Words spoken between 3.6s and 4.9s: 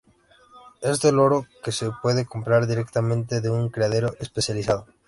criadero especializado.